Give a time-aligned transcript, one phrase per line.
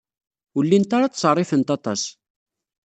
[0.57, 2.01] Ur llint ara ttṣerrifent aṭas.